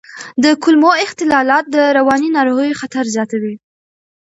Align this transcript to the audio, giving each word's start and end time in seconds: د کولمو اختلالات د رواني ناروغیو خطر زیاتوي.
د 0.43 0.45
کولمو 0.63 0.91
اختلالات 1.05 1.65
د 1.75 1.77
رواني 1.97 2.29
ناروغیو 2.37 2.79
خطر 2.81 3.03
زیاتوي. 3.15 3.55